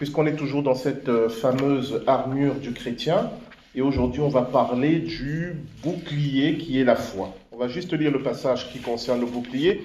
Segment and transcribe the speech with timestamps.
[0.00, 3.30] puisqu'on est toujours dans cette euh, fameuse armure du chrétien.
[3.74, 7.34] Et aujourd'hui, on va parler du bouclier qui est la foi.
[7.52, 9.82] On va juste lire le passage qui concerne le bouclier.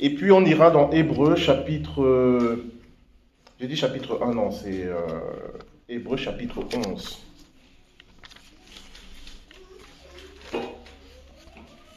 [0.00, 2.02] Et puis on ira dans Hébreu chapitre...
[2.02, 2.68] Euh,
[3.60, 4.96] j'ai dit chapitre 1, non, c'est euh,
[5.88, 7.24] Hébreu chapitre 11.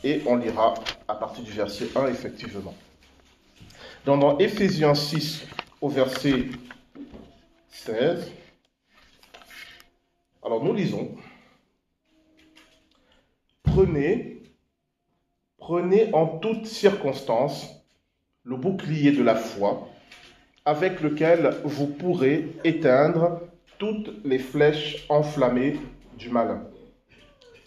[0.04, 0.76] Et on lira
[1.08, 2.76] à partir du verset 1, effectivement.
[4.05, 5.48] Dans, Éphésiens 6,
[5.82, 6.46] au verset
[7.87, 8.29] 16,
[10.43, 11.15] alors nous lisons,
[13.64, 14.41] prenez,
[15.57, 17.81] prenez en toutes circonstances
[18.43, 19.87] le bouclier de la foi,
[20.65, 23.39] avec lequel vous pourrez éteindre
[23.78, 25.78] toutes les flèches enflammées
[26.17, 26.64] du malin.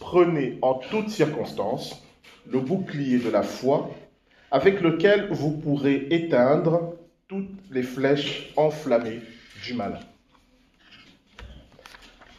[0.01, 2.05] Prenez en toutes circonstances
[2.47, 3.91] le bouclier de la foi,
[4.51, 6.93] avec lequel vous pourrez éteindre
[7.27, 9.23] toutes les flèches enflammées
[9.65, 10.01] du malin.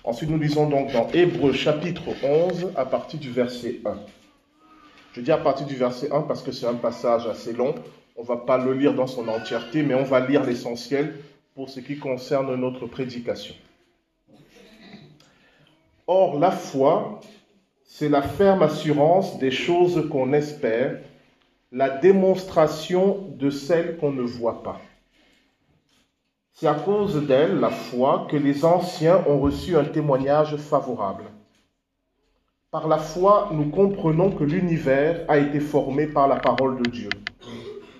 [0.03, 3.99] Ensuite, nous lisons donc dans Hébreu chapitre 11 à partir du verset 1.
[5.13, 7.75] Je dis à partir du verset 1 parce que c'est un passage assez long.
[8.15, 11.13] On ne va pas le lire dans son entièreté, mais on va lire l'essentiel
[11.53, 13.53] pour ce qui concerne notre prédication.
[16.07, 17.19] Or, la foi,
[17.85, 20.99] c'est la ferme assurance des choses qu'on espère,
[21.71, 24.81] la démonstration de celles qu'on ne voit pas.
[26.53, 31.23] C'est à cause d'elle, la foi, que les anciens ont reçu un témoignage favorable.
[32.71, 37.09] Par la foi, nous comprenons que l'univers a été formé par la parole de Dieu,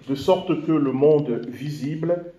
[0.08, 2.34] de sorte que le monde visible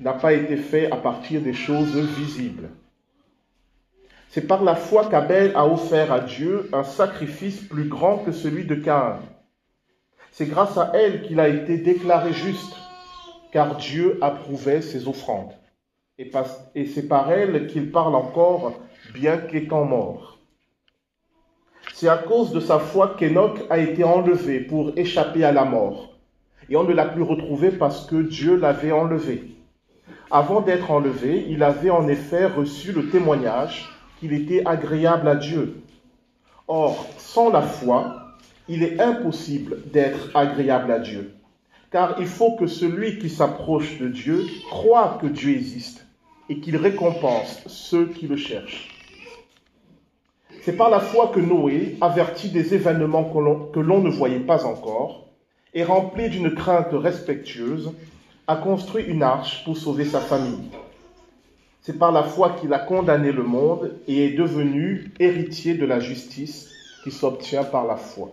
[0.00, 2.68] n'a pas été fait à partir des choses visibles.
[4.30, 8.64] C'est par la foi qu'Abel a offert à Dieu un sacrifice plus grand que celui
[8.64, 9.20] de Caïn.
[10.32, 12.74] C'est grâce à elle qu'il a été déclaré juste
[13.54, 15.52] car Dieu approuvait ses offrandes.
[16.18, 16.28] Et,
[16.86, 18.72] c'est par elle qu'il parle encore,
[19.14, 20.38] bien qu'étant mort.
[21.94, 26.16] C'est à cause de sa foi qu'Enoch a été enlevé pour échapper à la mort.
[26.68, 29.44] Et on ne l'a plus retrouvé parce que Dieu l'avait enlevé.
[30.32, 33.88] Avant d'être enlevé, il avait en effet reçu le témoignage
[34.18, 35.80] qu'il était agréable à Dieu.
[36.66, 38.34] Or, sans la foi,
[38.66, 41.36] il est impossible d'être agréable à Dieu
[41.94, 46.04] car il faut que celui qui s'approche de Dieu croit que Dieu existe
[46.48, 48.90] et qu'il récompense ceux qui le cherchent.
[50.62, 53.30] C'est par la foi que Noé, averti des événements
[53.72, 55.28] que l'on ne voyait pas encore,
[55.72, 57.92] et rempli d'une crainte respectueuse,
[58.48, 60.72] a construit une arche pour sauver sa famille.
[61.80, 66.00] C'est par la foi qu'il a condamné le monde et est devenu héritier de la
[66.00, 66.72] justice
[67.04, 68.32] qui s'obtient par la foi.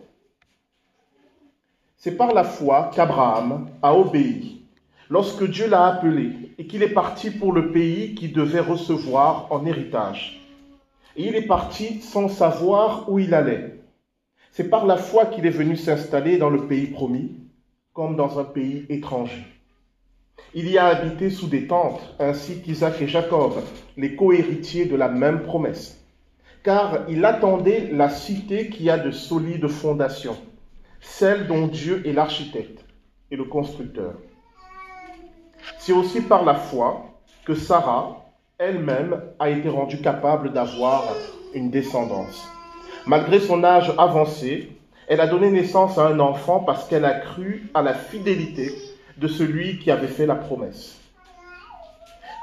[2.04, 4.64] C'est par la foi qu'Abraham a obéi
[5.12, 9.68] lorsque Dieu l'a appelé et qu'il est parti pour le pays qu'il devait recevoir en
[9.68, 10.42] héritage.
[11.16, 13.82] Et il est parti sans savoir où il allait.
[14.52, 17.36] C'est par la foi qu'il est venu s'installer dans le pays promis,
[17.94, 19.46] comme dans un pays étranger.
[20.56, 23.62] Il y a habité sous des tentes, ainsi qu'Isaac et Jacob,
[23.96, 26.04] les cohéritiers de la même promesse.
[26.64, 30.38] Car il attendait la cité qui a de solides fondations
[31.02, 32.86] celle dont Dieu est l'architecte
[33.32, 34.14] et le constructeur.
[35.80, 37.06] C'est aussi par la foi
[37.46, 38.26] que Sarah
[38.58, 41.04] elle-même a été rendue capable d'avoir
[41.54, 42.48] une descendance.
[43.08, 44.70] Malgré son âge avancé,
[45.08, 48.72] elle a donné naissance à un enfant parce qu'elle a cru à la fidélité
[49.18, 51.00] de celui qui avait fait la promesse.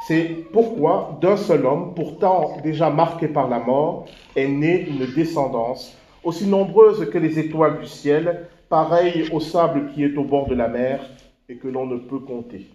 [0.07, 5.97] C'est pourquoi d'un seul homme, pourtant déjà marqué par la mort, est née une descendance
[6.29, 10.55] aussi nombreuse que les étoiles du ciel, pareille au sable qui est au bord de
[10.55, 11.01] la mer
[11.49, 12.67] et que l'on ne peut compter.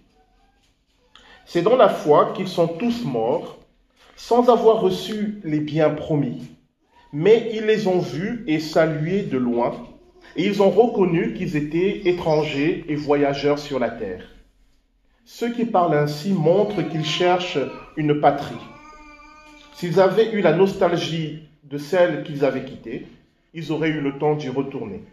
[1.45, 3.59] C'est dans la foi qu'ils sont tous morts,
[4.15, 6.49] sans avoir reçu les biens promis,
[7.11, 9.73] mais ils les ont vus et salués de loin,
[10.35, 14.25] et ils ont reconnu qu'ils étaient étrangers et voyageurs sur la terre.
[15.25, 17.59] Ceux qui parlent ainsi montrent qu'ils cherchent
[17.97, 18.55] une patrie.
[19.75, 23.05] S'ils avaient eu la nostalgie de celle qu'ils avaient quittée,
[23.53, 25.03] ils auraient eu le temps d'y retourner.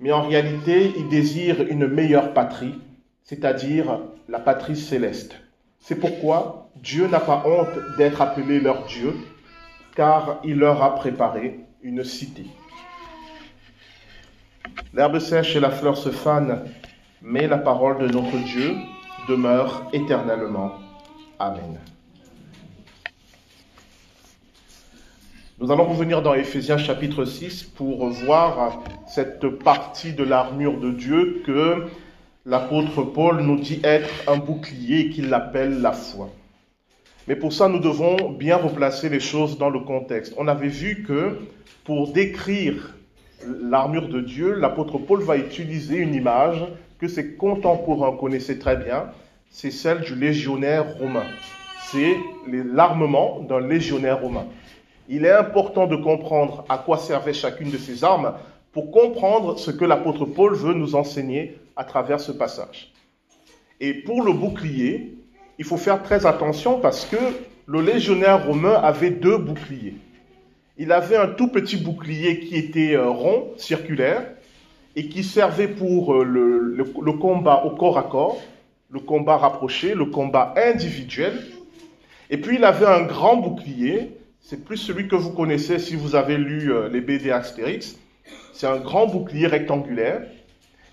[0.00, 2.74] Mais en réalité, ils désirent une meilleure patrie,
[3.22, 5.36] c'est-à-dire la patrie céleste.
[5.78, 9.14] C'est pourquoi Dieu n'a pas honte d'être appelé leur Dieu,
[9.94, 12.46] car il leur a préparé une cité.
[14.92, 16.64] L'herbe sèche et la fleur se fanent,
[17.22, 18.74] mais la parole de notre Dieu
[19.28, 20.72] demeure éternellement.
[21.38, 21.78] Amen.
[25.58, 31.42] Nous allons revenir dans Éphésiens chapitre 6 pour voir cette partie de l'armure de Dieu
[31.46, 31.86] que
[32.44, 36.28] l'apôtre Paul nous dit être un bouclier qu'il appelle la foi.
[37.26, 40.34] Mais pour ça, nous devons bien replacer les choses dans le contexte.
[40.36, 41.38] On avait vu que
[41.84, 42.94] pour décrire
[43.62, 46.62] l'armure de Dieu, l'apôtre Paul va utiliser une image
[46.98, 49.06] que ses contemporains connaissaient très bien,
[49.48, 51.24] c'est celle du légionnaire romain.
[51.86, 52.14] C'est
[52.46, 54.44] l'armement d'un légionnaire romain.
[55.08, 58.34] Il est important de comprendre à quoi servait chacune de ces armes
[58.72, 62.92] pour comprendre ce que l'apôtre Paul veut nous enseigner à travers ce passage.
[63.80, 65.16] Et pour le bouclier,
[65.58, 67.16] il faut faire très attention parce que
[67.66, 69.94] le légionnaire romain avait deux boucliers.
[70.78, 74.26] Il avait un tout petit bouclier qui était euh, rond, circulaire,
[74.94, 78.38] et qui servait pour euh, le, combat au corps à corps,
[78.90, 81.42] le combat rapproché, le combat individuel.
[82.30, 84.10] Et puis il avait un grand bouclier,
[84.48, 87.96] c'est plus celui que vous connaissez si vous avez lu euh, les BD Astérix.
[88.52, 90.22] C'est un grand bouclier rectangulaire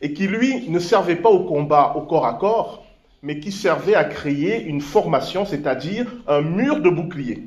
[0.02, 2.84] et qui lui ne servait pas au combat au corps à corps,
[3.22, 7.44] mais qui servait à créer une formation, c'est-à-dire un mur de bouclier.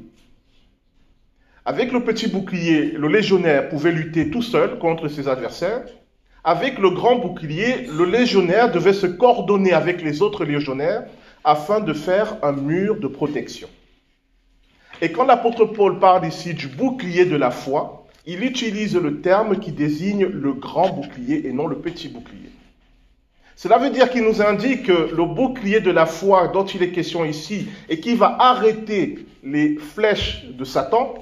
[1.64, 5.86] Avec le petit bouclier, le légionnaire pouvait lutter tout seul contre ses adversaires.
[6.44, 11.02] Avec le grand bouclier, le légionnaire devait se coordonner avec les autres légionnaires
[11.42, 13.68] afin de faire un mur de protection.
[15.02, 19.58] Et quand l'apôtre Paul parle ici du bouclier de la foi, il utilise le terme
[19.58, 22.50] qui désigne le grand bouclier et non le petit bouclier.
[23.54, 26.90] Cela veut dire qu'il nous indique que le bouclier de la foi dont il est
[26.90, 31.14] question ici et qui va arrêter les flèches de Satan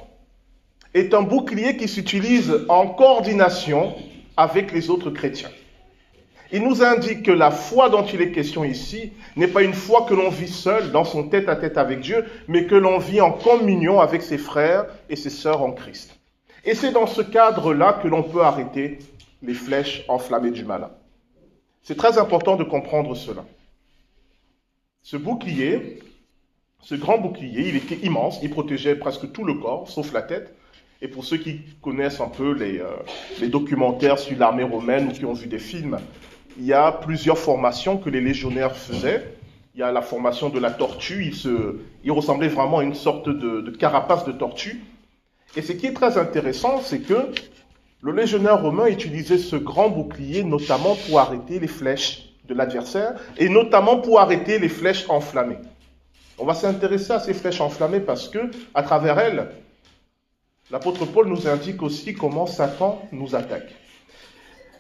[0.95, 3.95] est un bouclier qui s'utilise en coordination
[4.37, 5.51] avec les autres chrétiens.
[6.53, 10.07] Il nous indique que la foi dont il est question ici n'est pas une foi
[10.09, 13.21] que l'on vit seul dans son tête à tête avec Dieu, mais que l'on vit
[13.21, 16.19] en communion avec ses frères et ses sœurs en Christ.
[16.65, 18.99] Et c'est dans ce cadre-là que l'on peut arrêter
[19.43, 20.91] les flèches enflammées du malin.
[21.83, 23.45] C'est très important de comprendre cela.
[25.03, 25.99] Ce bouclier,
[26.81, 30.55] ce grand bouclier, il était immense, il protégeait presque tout le corps, sauf la tête.
[31.03, 35.27] Et pour ceux qui connaissent un peu les, euh, documentaires sur l'armée romaine ou qui
[35.27, 35.99] ont vu des films,
[36.59, 39.37] il y a plusieurs formations que les légionnaires faisaient.
[39.75, 42.95] Il y a la formation de la tortue, il, se, il ressemblait vraiment à une
[42.95, 44.85] sorte de carapace de tortue.
[45.57, 47.31] Et ce qui est très intéressant, c'est que
[48.01, 53.49] le légionnaire romain utilisait ce grand bouclier notamment pour arrêter les flèches de l'adversaire et
[53.49, 55.59] notamment pour arrêter les flèches enflammées.
[56.39, 59.49] On va s'intéresser à ces flèches enflammées parce que, à travers elles,
[60.71, 63.75] L'apôtre Paul nous indique aussi comment Satan nous attaque.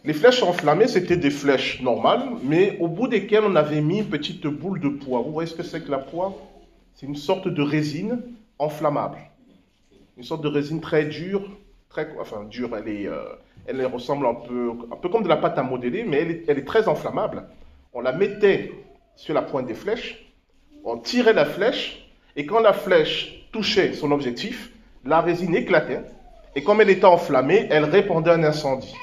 [0.06, 4.10] Les flèches enflammées, c'était des flèches normales, mais au bout desquelles on avait mis une
[4.10, 5.22] petite boule de poids.
[5.22, 6.34] Vous voyez ce que c'est que la poix?
[6.92, 8.20] C'est une sorte de résine
[8.58, 9.16] enflammable.
[10.18, 11.48] Une sorte de résine très dure,
[11.88, 13.22] très, enfin dure, elle, est, euh,
[13.66, 16.44] elle ressemble un peu, un peu comme de la pâte à modeler, mais elle est,
[16.48, 17.44] elle est très inflammable.
[17.94, 18.72] On la mettait
[19.16, 20.30] sur la pointe des flèches,
[20.84, 24.70] on tirait la flèche, et quand la flèche touchait son objectif,
[25.06, 26.02] la résine éclatait,
[26.54, 28.94] et comme elle était enflammée, elle répandait un incendie.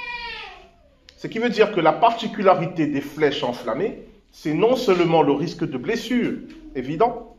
[1.22, 4.00] Ce qui veut dire que la particularité des flèches enflammées,
[4.32, 6.40] c'est non seulement le risque de blessure,
[6.74, 7.38] évident,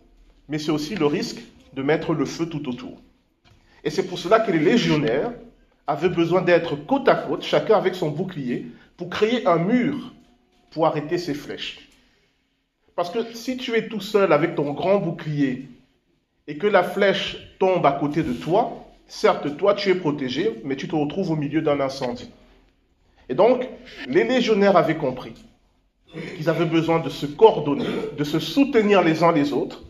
[0.49, 1.43] mais c'est aussi le risque
[1.75, 3.02] de mettre le feu tout autour.
[3.82, 5.32] Et c'est pour cela que les légionnaires
[5.88, 10.12] avaient besoin d'être côte à côte, chacun avec son bouclier, pour créer un mur
[10.70, 11.88] pour arrêter ces flèches.
[12.94, 15.69] Parce que si tu es tout seul avec ton grand bouclier
[16.46, 20.77] et que la flèche tombe à côté de toi, certes, toi tu es protégé, mais
[20.77, 22.31] tu te retrouves au milieu d'un incendie.
[23.32, 23.67] Et donc,
[24.08, 25.32] les légionnaires avaient compris
[26.36, 29.84] qu'ils avaient besoin de se coordonner, de se soutenir les uns les autres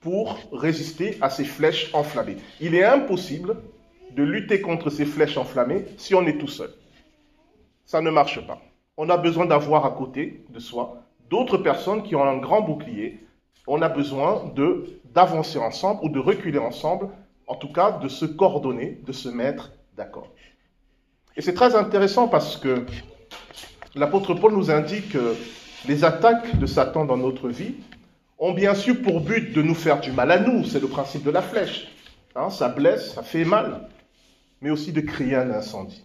[0.00, 2.38] pour résister à ces flèches enflammées.
[2.60, 3.58] Il est impossible
[4.10, 6.70] de lutter contre ces flèches enflammées si on est tout seul.
[7.84, 8.60] Ça ne marche pas.
[8.96, 13.20] On a besoin d'avoir à côté de soi d'autres personnes qui ont un grand bouclier.
[13.68, 14.52] On a besoin
[15.14, 17.10] d'avancer ensemble ou de reculer ensemble,
[17.46, 20.32] en tout cas de se coordonner, de se mettre d'accord.
[21.36, 22.84] Et c'est très intéressant parce que
[23.94, 25.34] l'apôtre Paul nous indique que
[25.86, 27.74] les attaques de Satan dans notre vie
[28.38, 31.24] ont bien sûr pour but de nous faire du mal à nous, c'est le principe
[31.24, 31.88] de la flèche.
[32.34, 33.88] Hein, ça blesse, ça fait mal,
[34.60, 36.04] mais aussi de créer un incendie.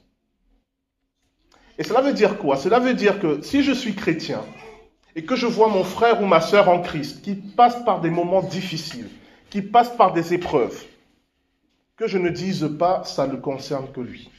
[1.77, 2.57] Et cela veut dire quoi?
[2.57, 4.41] Cela veut dire que si je suis chrétien,
[5.15, 8.11] et que je vois mon frère ou ma sœur en Christ qui passe par des
[8.11, 9.09] moments difficiles,
[9.49, 10.85] qui passe par des épreuves,
[11.95, 14.29] que je ne dise pas ça ne concerne que lui.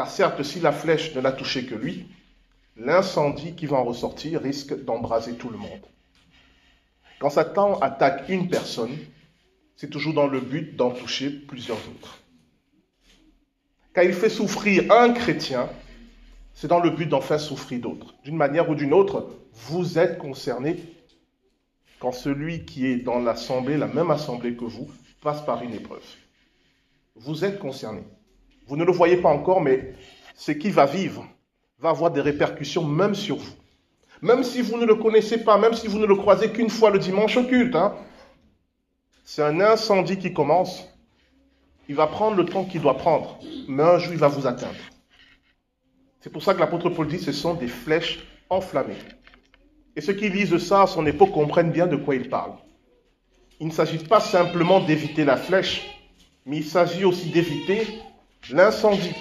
[0.00, 2.06] Car certes, si la flèche ne l'a touché que lui,
[2.74, 5.84] l'incendie qui va en ressortir risque d'embraser tout le monde.
[7.18, 8.96] Quand Satan attaque une personne,
[9.76, 12.18] c'est toujours dans le but d'en toucher plusieurs autres.
[13.92, 15.68] Quand il fait souffrir un chrétien,
[16.54, 18.14] c'est dans le but d'en faire souffrir d'autres.
[18.24, 20.78] D'une manière ou d'une autre, vous êtes concerné
[21.98, 24.90] quand celui qui est dans l'assemblée, la même assemblée que vous,
[25.20, 26.06] passe par une épreuve.
[27.16, 28.00] Vous êtes concerné.
[28.70, 29.94] Vous ne le voyez pas encore, mais
[30.36, 31.26] ce qui va vivre
[31.80, 33.52] va avoir des répercussions même sur vous.
[34.22, 36.90] Même si vous ne le connaissez pas, même si vous ne le croisez qu'une fois
[36.90, 37.96] le dimanche au culte, hein.
[39.24, 40.84] c'est un incendie qui commence.
[41.88, 44.78] Il va prendre le temps qu'il doit prendre, mais un jour il va vous atteindre.
[46.20, 49.02] C'est pour ça que l'apôtre Paul dit ce sont des flèches enflammées.
[49.96, 52.52] Et ceux qui lisent ça à son époque comprennent bien de quoi il parle.
[53.58, 55.90] Il ne s'agit pas simplement d'éviter la flèche,
[56.46, 57.84] mais il s'agit aussi d'éviter
[58.50, 59.14] l'incendie.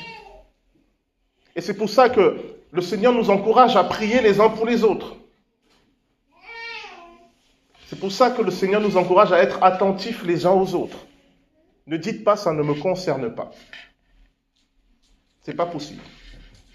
[1.56, 2.38] Et c'est pour ça que
[2.72, 5.16] le Seigneur nous encourage à prier les uns pour les autres.
[7.88, 11.06] C'est pour ça que le Seigneur nous encourage à être attentifs les uns aux autres.
[11.88, 13.52] Ne dites pas ça ne me concerne pas.
[15.44, 16.02] Ce n'est pas possible.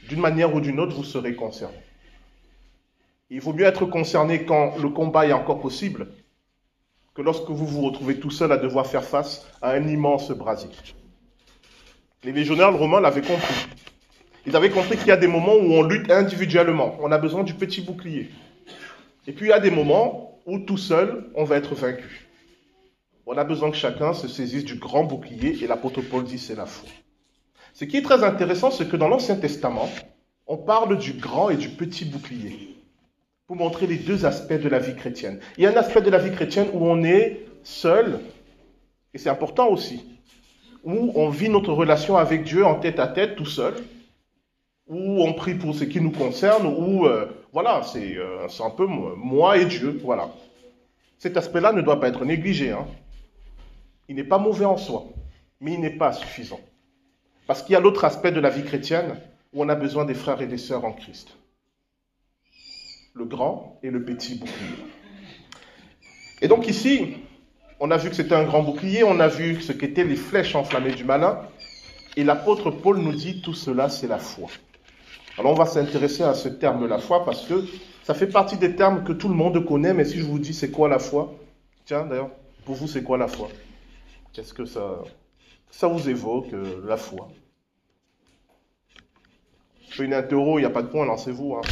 [0.09, 1.79] D'une manière ou d'une autre, vous serez concerné.
[3.31, 6.09] Il vaut mieux être concerné quand le combat est encore possible
[7.15, 10.71] que lorsque vous vous retrouvez tout seul à devoir faire face à un immense brasier.
[12.25, 13.66] Les légionnaires romains l'avaient compris.
[14.47, 16.97] Ils avaient compris qu'il y a des moments où on lutte individuellement.
[17.00, 18.31] On a besoin du petit bouclier.
[19.26, 22.26] Et puis il y a des moments où tout seul, on va être vaincu.
[23.26, 26.54] On a besoin que chacun se saisisse du grand bouclier et l'apôtre Paul dit c'est
[26.54, 26.88] la foi.
[27.75, 29.90] Ce qui est très intéressant, c'est que dans l'Ancien Testament,
[30.47, 32.76] on parle du grand et du petit bouclier
[33.47, 35.40] pour montrer les deux aspects de la vie chrétienne.
[35.59, 38.21] Il y a un aspect de la vie chrétienne où on est seul,
[39.12, 40.13] et c'est important aussi,
[40.85, 43.75] où on vit notre relation avec Dieu en tête à tête, tout seul,
[44.87, 48.87] où on prie pour ce qui nous concerne, où, euh, voilà, euh, c'est un peu
[48.87, 50.31] moi et Dieu, voilà.
[51.19, 52.73] Cet aspect-là ne doit pas être négligé.
[52.73, 52.87] Hein.
[54.09, 55.07] Il n'est pas mauvais en soi,
[55.61, 56.61] mais il n'est pas suffisant.
[57.47, 59.17] Parce qu'il y a l'autre aspect de la vie chrétienne
[59.55, 61.37] où on a besoin des frères et des sœurs en Christ.
[63.14, 64.85] Le grand et le petit bouclier.
[66.43, 67.17] Et donc ici,
[67.81, 70.54] on a vu que c'était un grand bouclier, on a vu ce qu'étaient les flèches
[70.54, 71.40] enflammées du malin,
[72.16, 74.49] et l'apôtre Paul nous dit tout cela, c'est la foi.
[75.37, 77.64] Alors on va s'intéresser à ce terme la foi parce que
[78.04, 80.54] ça fait partie des termes que tout le monde connaît, mais si je vous dis
[80.54, 81.35] c'est quoi la foi,
[81.85, 82.31] tiens d'ailleurs,
[82.64, 83.49] pour vous c'est quoi la foi?
[84.33, 85.02] Qu'est-ce que ça,
[85.71, 87.28] ça vous évoque, euh, la foi?
[89.90, 91.57] Je fais une interro, il n'y a pas de point, lancez-vous.
[91.57, 91.62] Hein.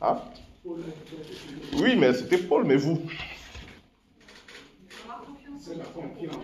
[0.00, 0.24] Ah
[0.64, 3.00] Oui, mais c'était Paul, mais vous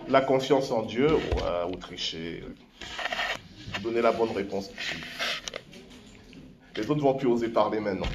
[0.07, 2.43] La confiance en Dieu, ouais, ou tricher.
[3.83, 4.71] Donnez la bonne réponse.
[6.75, 8.07] Les autres vont plus oser parler maintenant.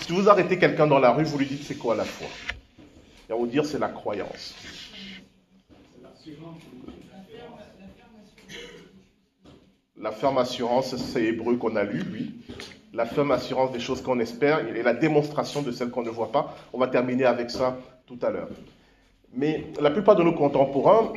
[0.00, 2.28] Si vous arrêtez quelqu'un dans la rue, vous lui dites c'est quoi la foi?
[2.78, 4.54] Il va vous dire c'est la croyance.
[9.96, 12.34] La ferme assurance, c'est hébreu qu'on a lu, oui.
[12.94, 16.30] La ferme assurance des choses qu'on espère et la démonstration de celles qu'on ne voit
[16.30, 16.56] pas.
[16.72, 18.48] On va terminer avec ça tout à l'heure.
[19.32, 21.12] Mais la plupart de nos contemporains,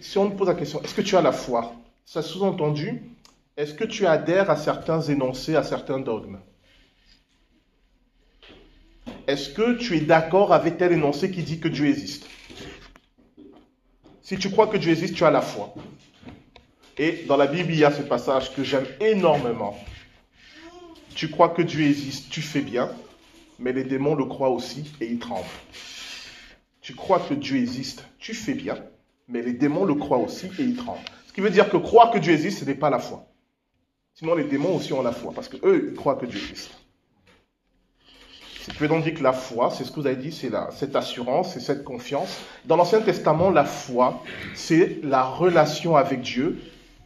[0.00, 1.72] si on te pose la question, est-ce que tu as la foi?
[2.04, 3.04] Ça sous-entendu,
[3.56, 6.40] est-ce que tu adhères à certains énoncés, à certains dogmes?
[9.28, 12.26] Est-ce que tu es d'accord avec tel énoncé qui dit que Dieu existe?
[14.20, 15.72] Si tu crois que Dieu existe, tu as la foi.
[16.98, 19.78] Et dans la Bible, il y a ce passage que j'aime énormément.
[21.14, 22.90] Tu crois que Dieu existe, tu fais bien,
[23.58, 25.44] mais les démons le croient aussi et ils tremblent.
[26.80, 28.76] Tu crois que Dieu existe, tu fais bien,
[29.28, 31.00] mais les démons le croient aussi et ils tremblent.
[31.26, 33.26] Ce qui veut dire que croire que Dieu existe, ce n'est pas la foi.
[34.14, 36.70] Sinon, les démons aussi ont la foi, parce qu'eux, ils croient que Dieu existe.
[38.78, 41.52] C'est donc dire que la foi, c'est ce que vous avez dit, c'est cette assurance,
[41.52, 42.38] c'est cette confiance.
[42.64, 44.22] Dans l'Ancien Testament, la foi,
[44.54, 46.60] c'est la relation avec Dieu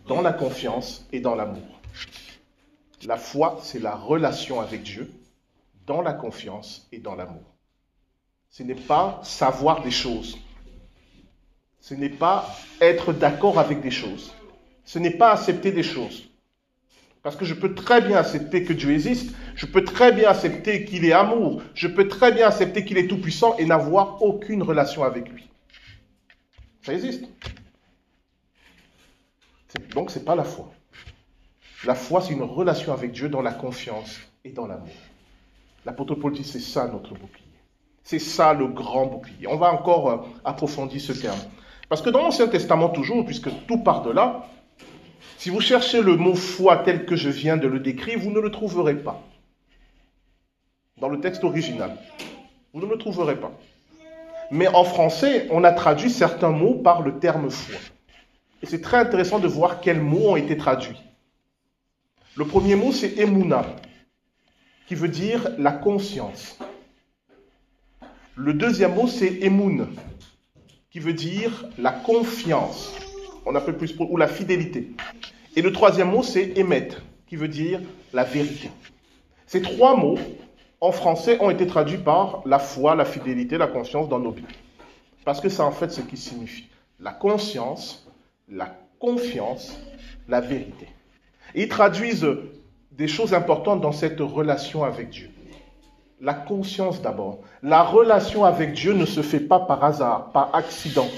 [0.06, 1.80] dans la confiance et dans l'amour.
[3.04, 5.12] La foi, c'est la relation avec Dieu
[5.86, 7.54] dans la confiance et dans l'amour.
[8.50, 10.38] Ce n'est pas savoir des choses.
[11.80, 12.48] Ce n'est pas
[12.80, 14.34] être d'accord avec des choses.
[14.84, 16.28] Ce n'est pas accepter des choses.
[17.22, 20.84] Parce que je peux très bien accepter que Dieu existe, je peux très bien accepter
[20.84, 25.04] qu'il est amour, je peux très bien accepter qu'il est tout-puissant et n'avoir aucune relation
[25.04, 25.48] avec lui.
[26.82, 27.24] Ça existe.
[29.94, 30.72] Donc ce n'est pas la foi.
[31.85, 34.88] La foi, c'est une relation avec Dieu dans la confiance et dans l'amour.
[35.87, 37.44] L'apôtre Paul dit, c'est ça notre bouclier.
[38.02, 39.47] C'est ça le grand bouclier.
[39.49, 41.38] On va encore euh, approfondir ce terme.
[41.88, 44.47] Parce que dans l'Ancien Testament toujours, puisque tout part de là,
[45.37, 48.40] si vous cherchez le mot foi tel que je viens de le décrire, vous ne
[48.40, 49.23] le trouverez pas.
[51.00, 51.97] Dans le texte original.
[52.73, 53.52] Vous ne le trouverez pas.
[54.50, 57.78] Mais en français, on a traduit certains mots par le terme foi.
[58.62, 61.00] Et c'est très intéressant de voir quels mots ont été traduits.
[62.37, 63.64] Le premier mot, c'est emuna.
[64.87, 66.58] qui veut dire la conscience.
[68.37, 69.88] Le deuxième mot, c'est emun,
[70.90, 72.94] qui veut dire la confiance.
[73.44, 74.90] On appelle plus ou la fidélité.
[75.56, 76.88] Et le troisième mot, c'est émet,
[77.26, 77.80] qui veut dire
[78.12, 78.70] la vérité.
[79.47, 80.18] Ces trois mots,
[80.80, 84.49] en français, ont été traduits par la foi, la fidélité, la conscience dans nos Bibles.
[85.25, 86.68] Parce que c'est en fait ce qui signifie
[87.00, 88.08] la conscience,
[88.49, 89.78] la confiance,
[90.28, 90.88] la vérité.
[91.54, 92.28] Ils traduisent
[92.92, 95.30] des choses importantes dans cette relation avec Dieu.
[96.20, 97.38] La conscience d'abord.
[97.62, 101.08] La relation avec Dieu ne se fait pas par hasard, par accident.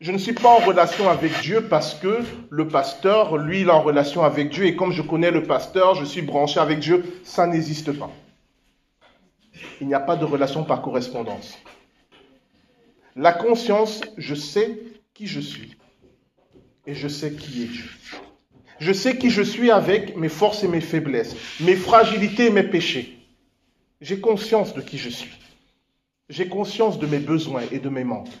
[0.00, 3.70] Je ne suis pas en relation avec Dieu parce que le pasteur, lui, il est
[3.70, 7.20] en relation avec Dieu et comme je connais le pasteur, je suis branché avec Dieu.
[7.24, 8.10] Ça n'existe pas.
[9.80, 11.58] Il n'y a pas de relation par correspondance.
[13.16, 14.78] La conscience, je sais
[15.14, 15.76] qui je suis
[16.86, 17.90] et je sais qui est Dieu.
[18.78, 22.62] Je sais qui je suis avec mes forces et mes faiblesses, mes fragilités et mes
[22.62, 23.18] péchés.
[24.00, 25.32] J'ai conscience de qui je suis.
[26.28, 28.32] J'ai conscience de mes besoins et de mes manques.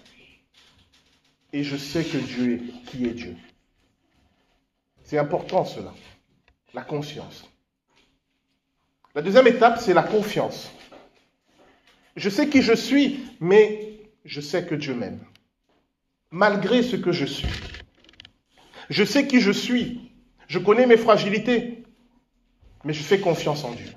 [1.52, 3.36] Et je sais que Dieu est qui est Dieu.
[5.04, 5.94] C'est important cela,
[6.72, 7.48] la conscience.
[9.14, 10.70] La deuxième étape, c'est la confiance.
[12.16, 15.20] Je sais qui je suis, mais je sais que Dieu m'aime.
[16.30, 17.48] Malgré ce que je suis.
[18.90, 20.10] Je sais qui je suis.
[20.48, 21.84] Je connais mes fragilités.
[22.84, 23.90] Mais je fais confiance en Dieu.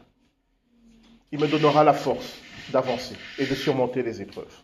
[1.31, 2.37] Il me donnera la force
[2.71, 4.63] d'avancer et de surmonter les épreuves.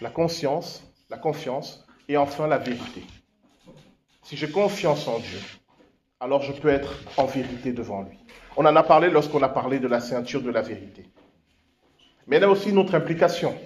[0.00, 3.02] La conscience, la confiance et enfin la vérité.
[4.22, 5.38] Si j'ai confiance en Dieu,
[6.20, 8.16] alors je peux être en vérité devant lui.
[8.56, 11.04] On en a parlé lorsqu'on a parlé de la ceinture de la vérité.
[12.28, 13.56] Mais a aussi une autre implication.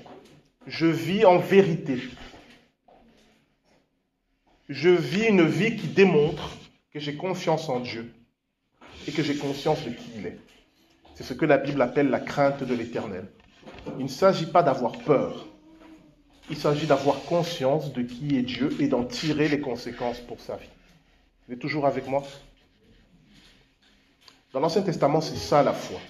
[0.66, 2.00] Je vis en vérité.
[4.68, 6.50] Je vis une vie qui démontre
[6.90, 8.12] que j'ai confiance en Dieu
[9.06, 10.38] et que j'ai conscience de qui il est.
[11.14, 13.28] C'est ce que la Bible appelle la crainte de l'éternel.
[13.99, 15.47] Il ne s'agit pas d'avoir peur.
[16.50, 20.56] Il s'agit d'avoir conscience de qui est Dieu et d'en tirer les conséquences pour sa
[20.56, 20.69] vie.
[21.47, 22.25] Vous êtes toujours avec moi?
[24.52, 26.00] Dans l'Ancien Testament, c'est ça la foi.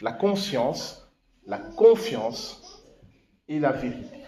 [0.00, 1.08] La conscience,
[1.46, 2.82] la confiance
[3.48, 4.18] et la vérité.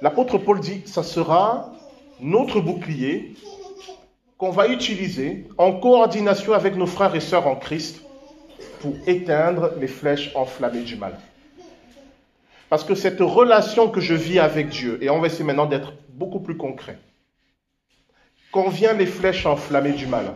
[0.00, 1.72] L'apôtre Paul dit, ça sera
[2.20, 3.34] notre bouclier
[4.38, 8.02] qu'on va utiliser en coordination avec nos frères et sœurs en Christ
[8.80, 11.18] pour éteindre les flèches enflammées du mal.
[12.68, 15.92] Parce que cette relation que je vis avec Dieu, et on va essayer maintenant d'être
[16.10, 16.98] beaucoup plus concret,
[18.52, 20.34] quand viennent les flèches enflammées du mal,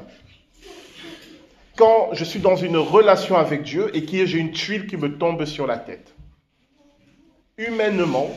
[1.76, 5.16] quand je suis dans une relation avec Dieu et que j'ai une tuile qui me
[5.16, 6.14] tombe sur la tête,
[7.56, 8.28] humainement,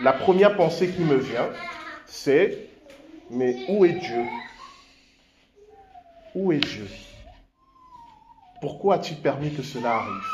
[0.00, 1.48] la première pensée qui me vient,
[2.10, 2.68] c'est,
[3.30, 4.24] mais où est Dieu?
[6.34, 6.88] Où est Dieu?
[8.60, 10.28] Pourquoi as-tu permis que cela arrive?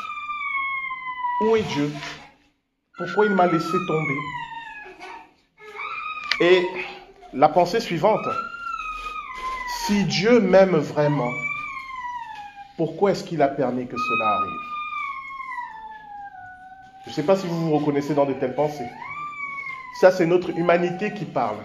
[1.41, 1.91] Où est Dieu?
[2.97, 4.17] Pourquoi il m'a laissé tomber?
[6.41, 6.67] Et
[7.33, 8.27] la pensée suivante,
[9.85, 11.31] si Dieu m'aime vraiment,
[12.75, 14.61] pourquoi est-ce qu'il a permis que cela arrive?
[17.05, 18.89] Je ne sais pas si vous vous reconnaissez dans de telles pensées.
[19.99, 21.57] Ça, c'est notre humanité qui parle.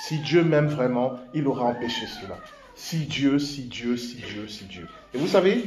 [0.00, 2.36] Si Dieu m'aime vraiment, il aura empêché cela.
[2.74, 4.88] Si Dieu, si Dieu, si Dieu, si Dieu.
[5.14, 5.64] Et vous savez,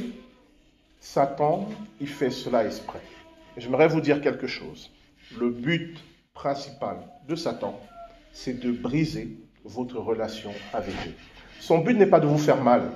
[1.00, 1.70] Satan,
[2.02, 3.00] il fait cela exprès.
[3.56, 4.90] J'aimerais vous dire quelque chose.
[5.38, 5.96] Le but
[6.34, 7.80] principal de Satan,
[8.34, 11.14] c'est de briser votre relation avec Dieu.
[11.60, 12.90] Son but n'est pas de vous faire mal.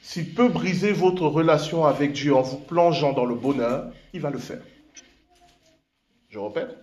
[0.00, 4.30] S'il peut briser votre relation avec Dieu en vous plongeant dans le bonheur, il va
[4.30, 4.62] le faire.
[6.28, 6.76] Je répète,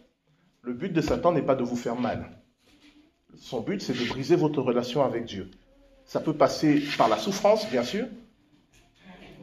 [0.61, 2.29] le but de Satan n'est pas de vous faire mal.
[3.37, 5.51] Son but, c'est de briser votre relation avec Dieu.
[6.05, 8.07] Ça peut passer par la souffrance, bien sûr,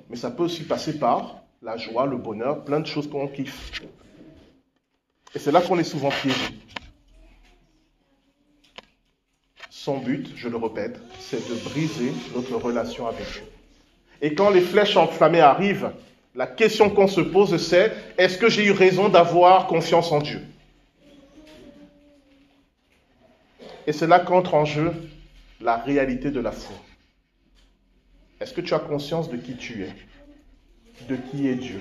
[0.09, 3.83] mais ça peut aussi passer par la joie, le bonheur, plein de choses qu'on kiffe.
[5.35, 6.55] Et c'est là qu'on est souvent piégé.
[9.71, 13.43] Son but, je le répète, c'est de briser notre relation avec Dieu.
[14.21, 15.93] Et quand les flèches enflammées arrivent,
[16.35, 20.43] la question qu'on se pose, c'est est-ce que j'ai eu raison d'avoir confiance en Dieu?
[23.87, 24.93] Et c'est là qu'entre en jeu
[25.61, 26.77] la réalité de la foi.
[28.41, 29.95] Est-ce que tu as conscience de qui tu es?
[31.09, 31.81] De qui est Dieu?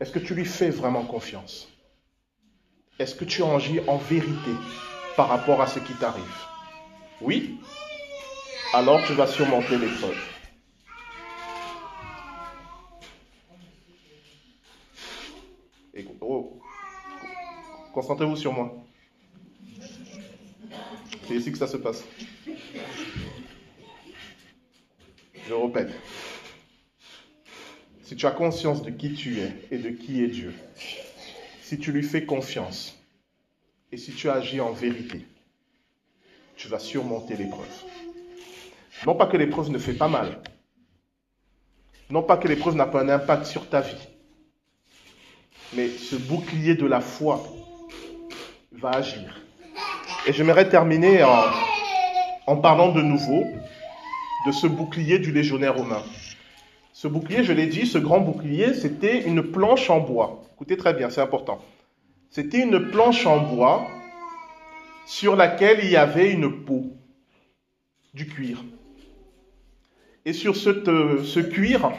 [0.00, 1.68] Est-ce que tu lui fais vraiment confiance?
[2.98, 4.52] Est-ce que tu agis en vérité
[5.16, 6.22] par rapport à ce qui t'arrive?
[7.20, 7.58] Oui.
[8.72, 10.16] Alors tu vas surmonter l'épreuve.
[16.20, 16.60] Oh,
[17.92, 18.74] concentrez-vous sur moi.
[21.26, 22.04] C'est ici que ça se passe.
[25.48, 25.92] Je répète.
[28.02, 30.52] Si tu as conscience de qui tu es et de qui est Dieu,
[31.62, 32.98] si tu lui fais confiance
[33.92, 35.24] et si tu agis en vérité,
[36.56, 37.84] tu vas surmonter l'épreuve.
[39.06, 40.42] Non pas que l'épreuve ne fait pas mal,
[42.10, 44.08] non pas que l'épreuve n'a pas un impact sur ta vie,
[45.72, 47.42] mais ce bouclier de la foi
[48.72, 49.40] va agir.
[50.26, 51.22] Et j'aimerais terminer
[52.46, 53.44] en, parlant de nouveau
[54.46, 56.02] de ce bouclier du légionnaire romain.
[56.92, 60.42] Ce bouclier, je l'ai dit, ce grand bouclier, c'était une planche en bois.
[60.54, 61.62] Écoutez très bien, c'est important.
[62.30, 63.86] C'était une planche en bois
[65.06, 66.84] sur laquelle il y avait une peau,
[68.12, 68.62] du cuir.
[70.24, 71.90] Et sur ce, ce cuir,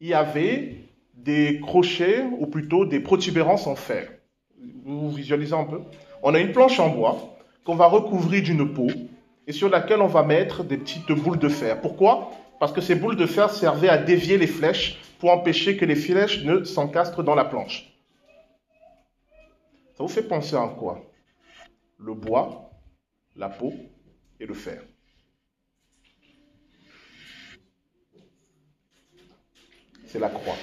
[0.00, 0.81] il y avait
[1.14, 4.10] des crochets, ou plutôt des protubérances en fer.
[4.84, 5.80] Vous visualisez un peu?
[6.22, 8.88] On a une planche en bois qu'on va recouvrir d'une peau
[9.46, 11.80] et sur laquelle on va mettre des petites boules de fer.
[11.80, 12.32] Pourquoi?
[12.58, 15.96] Parce que ces boules de fer servaient à dévier les flèches pour empêcher que les
[15.96, 17.92] flèches ne s'encastrent dans la planche.
[19.94, 21.04] Ça vous fait penser à quoi?
[21.98, 22.70] Le bois,
[23.36, 23.74] la peau
[24.40, 24.82] et le fer.
[30.06, 30.56] C'est la croix.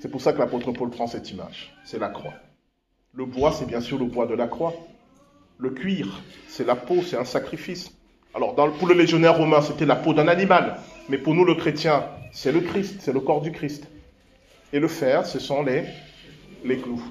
[0.00, 1.74] C'est pour ça que l'apôtre Paul prend cette image.
[1.84, 2.34] C'est la croix.
[3.14, 4.74] Le bois, c'est bien sûr le bois de la croix.
[5.58, 7.90] Le cuir, c'est la peau, c'est un sacrifice.
[8.34, 10.78] Alors, pour le légionnaire romain, c'était la peau d'un animal.
[11.08, 13.88] Mais pour nous, le chrétien, c'est le Christ, c'est le corps du Christ.
[14.74, 15.84] Et le fer, ce sont les,
[16.62, 17.02] les clous.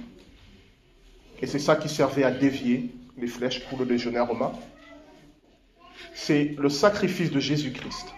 [1.42, 4.52] Et c'est ça qui servait à dévier les flèches pour le légionnaire romain.
[6.14, 8.14] C'est le sacrifice de Jésus-Christ.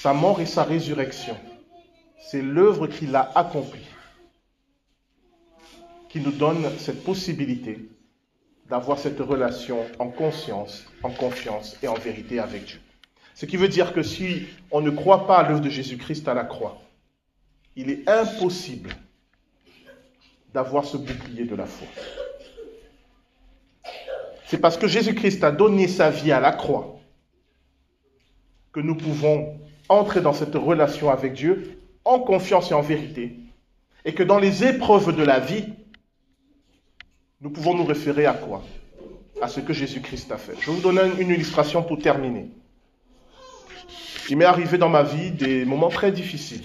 [0.00, 1.36] Sa mort et sa résurrection.
[2.32, 3.86] C'est l'œuvre qu'il a accomplie
[6.08, 7.90] qui nous donne cette possibilité
[8.70, 12.80] d'avoir cette relation en conscience, en confiance et en vérité avec Dieu.
[13.34, 16.32] Ce qui veut dire que si on ne croit pas à l'œuvre de Jésus-Christ à
[16.32, 16.80] la croix,
[17.76, 18.96] il est impossible
[20.54, 21.86] d'avoir ce bouclier de la foi.
[24.46, 26.98] C'est parce que Jésus-Christ a donné sa vie à la croix
[28.72, 33.36] que nous pouvons entrer dans cette relation avec Dieu en confiance et en vérité.
[34.04, 35.64] Et que dans les épreuves de la vie,
[37.40, 38.62] nous pouvons nous référer à quoi?
[39.40, 40.54] À ce que Jésus-Christ a fait.
[40.60, 42.48] Je vais vous donner une illustration pour terminer.
[44.28, 46.62] Il m'est arrivé dans ma vie des moments très difficiles,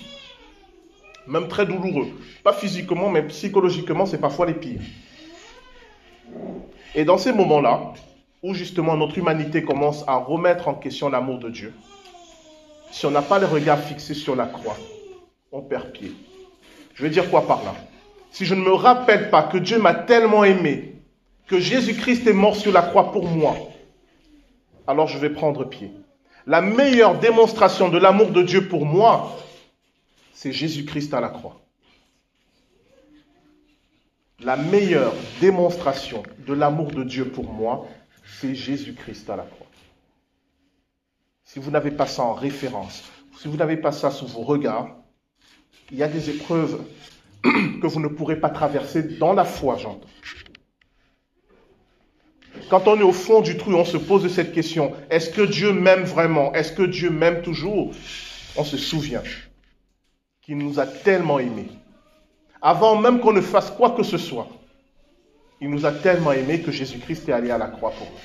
[1.25, 2.07] même très douloureux.
[2.43, 4.81] Pas physiquement, mais psychologiquement, c'est parfois les pires.
[6.93, 7.93] Et dans ces moments-là,
[8.43, 11.73] où justement notre humanité commence à remettre en question l'amour de Dieu,
[12.91, 14.77] si on n'a pas le regard fixé sur la croix,
[15.57, 16.13] on perd pied.
[16.93, 17.73] Je veux dire quoi par là?
[18.31, 20.93] Si je ne me rappelle pas que Dieu m'a tellement aimé,
[21.47, 23.57] que Jésus-Christ est mort sur la croix pour moi,
[24.85, 25.91] alors je vais prendre pied.
[26.45, 29.35] La meilleure démonstration de l'amour de Dieu pour moi,
[30.33, 31.59] c'est Jésus-Christ à la croix.
[34.39, 37.87] La meilleure démonstration de l'amour de Dieu pour moi,
[38.39, 39.65] c'est Jésus-Christ à la croix.
[41.45, 43.03] Si vous n'avez pas ça en référence,
[43.39, 44.89] si vous n'avez pas ça sous vos regards,
[45.91, 46.81] il y a des épreuves
[47.43, 50.07] que vous ne pourrez pas traverser dans la foi, j'entends.
[52.69, 55.71] Quand on est au fond du trou, on se pose cette question, est-ce que Dieu
[55.71, 56.53] m'aime vraiment?
[56.53, 57.91] Est-ce que Dieu m'aime toujours?
[58.57, 59.23] On se souvient
[60.41, 61.69] qu'il nous a tellement aimés.
[62.61, 64.47] Avant même qu'on ne fasse quoi que ce soit,
[65.61, 68.19] il nous a tellement aimés que Jésus-Christ est allé à la croix pour nous.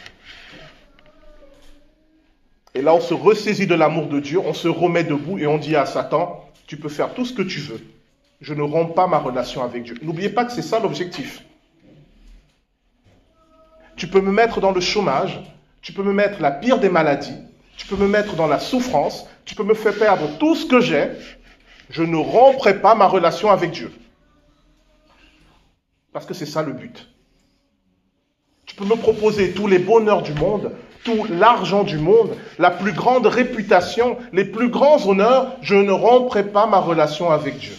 [2.75, 5.59] Et là, on se ressaisit de l'amour de Dieu, on se remet debout et on
[5.59, 6.42] dit à Satan,
[6.73, 7.83] tu peux faire tout ce que tu veux,
[8.41, 9.95] je ne romps pas ma relation avec Dieu.
[10.01, 11.43] N'oubliez pas que c'est ça l'objectif.
[13.95, 15.39] Tu peux me mettre dans le chômage,
[15.83, 17.37] tu peux me mettre la pire des maladies,
[17.77, 20.81] tu peux me mettre dans la souffrance, tu peux me faire perdre tout ce que
[20.81, 21.11] j'ai,
[21.91, 23.93] je ne romprai pas ma relation avec Dieu.
[26.11, 27.07] Parce que c'est ça le but.
[28.65, 30.73] Tu peux me proposer tous les bonheurs du monde,
[31.05, 36.45] tout l'argent du monde, la plus grande réputation, les plus grands honneurs, je ne romprai
[36.45, 37.77] pas ma relation avec Dieu.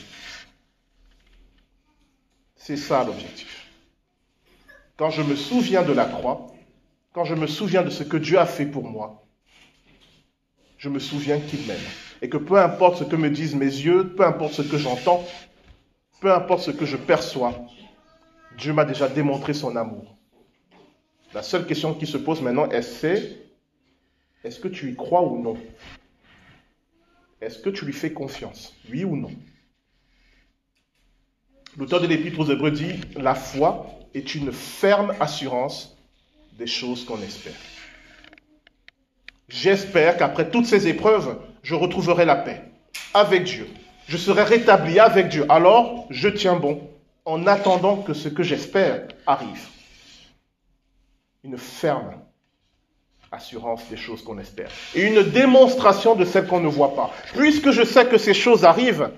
[2.56, 3.68] C'est ça l'objectif.
[4.98, 6.48] Quand je me souviens de la croix,
[7.14, 9.24] quand je me souviens de ce que Dieu a fait pour moi,
[10.78, 11.78] je me souviens qu'il m'aime.
[12.22, 15.26] Et que peu importe ce que me disent mes yeux, peu importe ce que j'entends,
[16.22, 17.54] peu importe ce que je perçois,
[18.58, 20.13] Dieu m'a déjà démontré son amour.
[21.34, 23.38] La seule question qui se pose maintenant, c'est
[24.44, 25.58] est-ce que tu y crois ou non?
[27.42, 28.74] Est-ce que tu lui fais confiance?
[28.90, 29.32] Oui ou non?
[31.78, 35.98] L'auteur de l'Épître aux Hébreux dit La foi est une ferme assurance
[36.54, 37.54] des choses qu'on espère.
[39.50, 42.62] J'espère qu'après toutes ces épreuves, je retrouverai la paix
[43.14, 43.68] avec Dieu.
[44.08, 45.46] Je serai rétabli avec Dieu.
[45.50, 46.82] Alors, je tiens bon
[47.26, 49.68] en attendant que ce que j'espère arrive.
[51.44, 52.22] Une ferme
[53.32, 54.70] assurance des choses qu'on espère.
[54.96, 57.12] Et une démonstration de celles qu'on ne voit pas.
[57.36, 59.10] Puisque je sais que ces choses arrivent,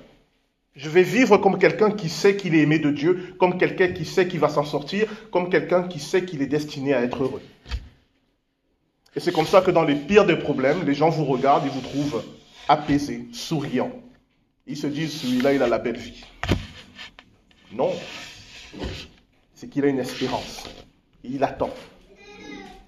[0.75, 4.05] je vais vivre comme quelqu'un qui sait qu'il est aimé de Dieu, comme quelqu'un qui
[4.05, 7.41] sait qu'il va s'en sortir, comme quelqu'un qui sait qu'il est destiné à être heureux.
[9.15, 11.69] Et c'est comme ça que dans les pires des problèmes, les gens vous regardent et
[11.69, 12.23] vous trouvent
[12.67, 13.91] apaisé, souriant.
[14.67, 16.25] Ils se disent, celui-là, il a la belle vie.
[17.71, 17.93] Non.
[19.53, 20.65] C'est qu'il a une espérance.
[21.23, 21.71] Il attend.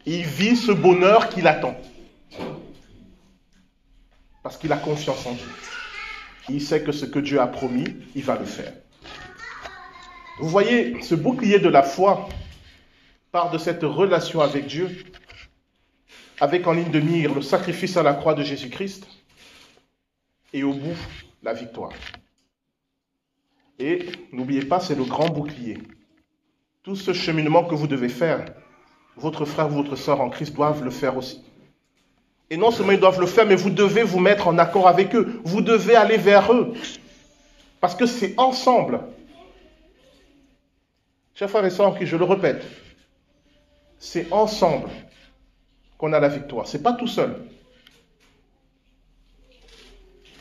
[0.09, 1.75] Il vit ce bonheur qu'il attend.
[4.41, 5.49] Parce qu'il a confiance en Dieu.
[6.47, 7.83] Il sait que ce que Dieu a promis,
[8.15, 8.71] il va le faire.
[10.39, 12.29] Vous voyez, ce bouclier de la foi
[13.33, 15.03] part de cette relation avec Dieu,
[16.39, 19.05] avec en ligne de mire le sacrifice à la croix de Jésus-Christ,
[20.53, 20.95] et au bout,
[21.43, 21.91] la victoire.
[23.77, 25.79] Et n'oubliez pas, c'est le grand bouclier.
[26.83, 28.45] Tout ce cheminement que vous devez faire,
[29.17, 31.43] votre frère ou votre soeur en Christ doivent le faire aussi.
[32.49, 35.15] Et non seulement ils doivent le faire, mais vous devez vous mettre en accord avec
[35.15, 35.41] eux.
[35.43, 36.73] Vous devez aller vers eux.
[37.81, 39.01] Parce que c'est ensemble.
[41.35, 42.65] Chers frères et sœurs, je le répète,
[43.99, 44.89] c'est ensemble
[45.97, 46.67] qu'on a la victoire.
[46.67, 47.35] Ce n'est pas tout seul.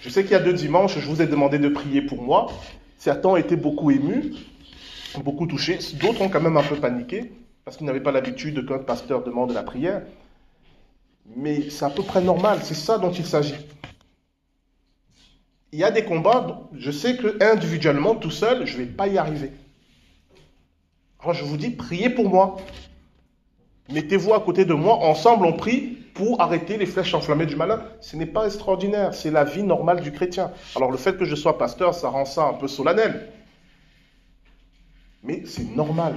[0.03, 2.51] Je sais qu'il y a deux dimanches, je vous ai demandé de prier pour moi.
[2.99, 4.33] Certains étaient beaucoup émus,
[5.19, 5.79] beaucoup touchés.
[5.95, 7.33] D'autres ont quand même un peu paniqué
[7.67, 10.03] parce qu'ils n'avaient pas l'habitude qu'un pasteur demande la prière.
[11.35, 13.57] Mais c'est à peu près normal, c'est ça dont il s'agit.
[15.73, 19.09] Il y a des combats, je sais que individuellement, tout seul, je ne vais pas
[19.09, 19.51] y arriver.
[21.19, 22.57] Alors je vous dis, priez pour moi.
[23.91, 27.83] Mettez-vous à côté de moi, ensemble on prie pour arrêter les flèches enflammées du malin.
[28.01, 30.53] Ce n'est pas extraordinaire, c'est la vie normale du chrétien.
[30.77, 33.29] Alors le fait que je sois pasteur, ça rend ça un peu solennel.
[35.25, 36.15] Mais c'est normal.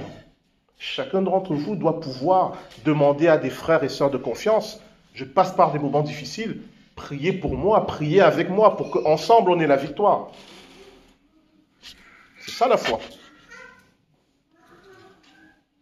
[0.82, 4.80] Chacun d'entre vous doit pouvoir demander à des frères et sœurs de confiance,
[5.12, 6.62] je passe par des moments difficiles,
[6.96, 10.28] priez pour moi, priez avec moi pour qu'ensemble on ait la victoire.
[12.40, 12.98] C'est ça la foi.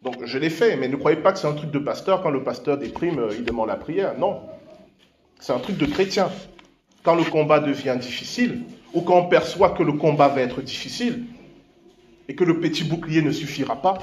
[0.02, 2.20] Donc je l'ai fait, mais ne croyez pas que c'est un truc de pasteur.
[2.20, 4.18] Quand le pasteur déprime, euh, il demande la prière.
[4.18, 4.42] Non.
[5.38, 6.28] C'est un truc de chrétien.
[7.04, 11.24] Quand le combat devient difficile, ou quand on perçoit que le combat va être difficile,
[12.28, 13.98] et que le petit bouclier ne suffira pas,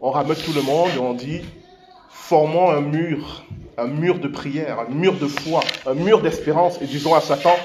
[0.00, 1.42] on ramène tout le monde et on dit,
[2.08, 3.44] formons un mur,
[3.76, 7.56] un mur de prière, un mur de foi, un mur d'espérance, et disons à Satan,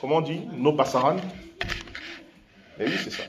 [0.00, 1.16] comment on dit, no passaran
[2.78, 3.22] Et oui, c'est ça.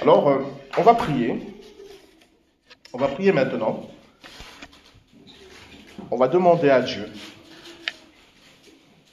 [0.00, 0.38] Alors, euh,
[0.78, 1.36] on va prier.
[2.92, 3.82] On va prier maintenant.
[6.10, 7.08] On va demander à Dieu,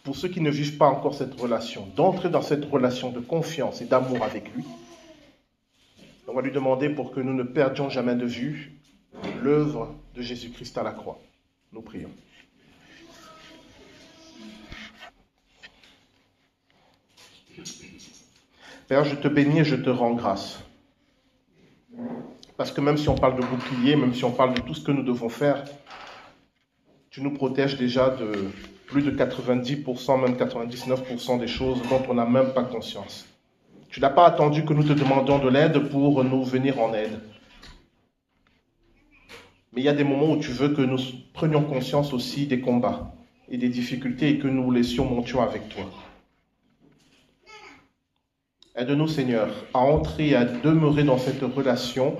[0.04, 3.82] pour ceux qui ne vivent pas encore cette relation, d'entrer dans cette relation de confiance
[3.82, 4.64] et d'amour avec lui.
[6.28, 8.74] On va lui demander pour que nous ne perdions jamais de vue
[9.42, 11.20] l'œuvre de Jésus-Christ à la croix.
[11.72, 12.10] Nous prions.
[18.88, 20.60] Père, je te bénis et je te rends grâce.
[22.58, 24.84] Parce que même si on parle de bouclier, même si on parle de tout ce
[24.84, 25.64] que nous devons faire,
[27.10, 28.50] tu nous protèges déjà de
[28.88, 33.26] plus de 90%, même 99% des choses dont on n'a même pas conscience.
[33.98, 37.20] Tu n'as pas attendu que nous te demandions de l'aide pour nous venir en aide.
[39.74, 41.00] Mais il y a des moments où tu veux que nous
[41.34, 43.16] prenions conscience aussi des combats
[43.50, 45.86] et des difficultés et que nous les surmontions avec toi.
[48.76, 52.18] Aide-nous, Seigneur, à entrer et à demeurer dans cette relation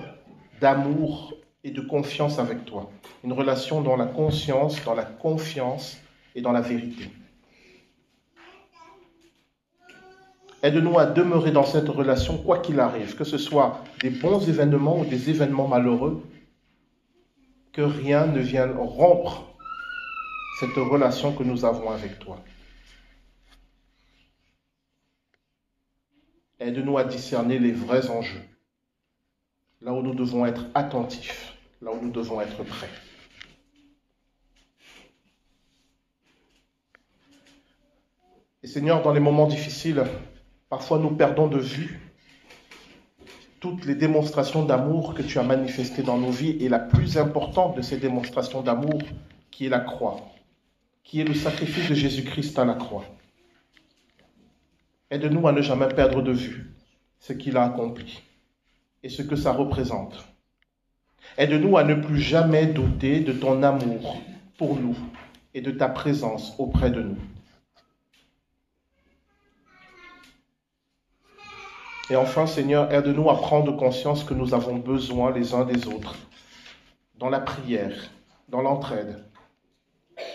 [0.60, 2.90] d'amour et de confiance avec toi.
[3.22, 5.96] Une relation dans la conscience, dans la confiance
[6.34, 7.08] et dans la vérité.
[10.62, 14.98] Aide-nous à demeurer dans cette relation quoi qu'il arrive, que ce soit des bons événements
[14.98, 16.22] ou des événements malheureux,
[17.72, 19.54] que rien ne vienne rompre
[20.58, 22.42] cette relation que nous avons avec toi.
[26.58, 28.42] Aide-nous à discerner les vrais enjeux,
[29.80, 32.90] là où nous devons être attentifs, là où nous devons être prêts.
[38.64, 40.02] Et Seigneur, dans les moments difficiles,
[40.68, 42.00] parfois nous perdons de vue
[43.60, 47.76] toutes les démonstrations d'amour que tu as manifestées dans nos vies et la plus importante
[47.76, 49.00] de ces démonstrations d'amour
[49.50, 50.20] qui est la croix,
[51.02, 53.04] qui est le sacrifice de Jésus-Christ à la croix.
[55.10, 56.70] Aide-nous à ne jamais perdre de vue
[57.18, 58.22] ce qu'il a accompli
[59.02, 60.24] et ce que ça représente.
[61.36, 64.20] Aide-nous à ne plus jamais douter de ton amour
[64.56, 64.96] pour nous
[65.54, 67.16] et de ta présence auprès de nous.
[72.10, 76.16] Et enfin, Seigneur, aide-nous à prendre conscience que nous avons besoin les uns des autres,
[77.18, 78.10] dans la prière,
[78.48, 79.24] dans l'entraide,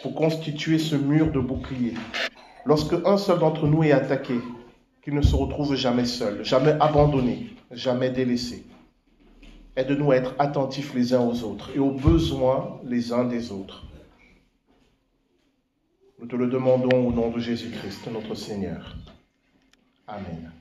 [0.04, 1.96] pour constituer ce mur de bouclier.
[2.66, 4.40] Lorsque un seul d'entre nous est attaqué,
[5.02, 8.66] qu'il ne se retrouve jamais seul, jamais abandonné, jamais délaissé.
[9.76, 13.88] Aide-nous à être attentifs les uns aux autres et aux besoins les uns des autres.
[16.20, 18.96] Nous te le demandons au nom de Jésus-Christ, notre Seigneur.
[20.08, 20.52] Amen.